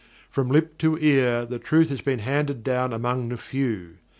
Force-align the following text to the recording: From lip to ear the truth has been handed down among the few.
From 0.31 0.49
lip 0.49 0.79
to 0.79 0.97
ear 0.99 1.45
the 1.45 1.59
truth 1.59 1.89
has 1.89 2.01
been 2.01 2.17
handed 2.25 2.63
down 2.63 2.91
among 2.91 3.29
the 3.29 3.37
few. 3.37 3.99